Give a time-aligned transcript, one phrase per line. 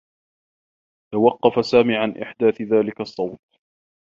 [1.13, 3.39] توقّف سامي عن إحداث ذلك الصّوت.